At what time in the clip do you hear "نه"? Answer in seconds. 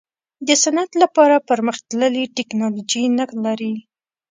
3.17-3.25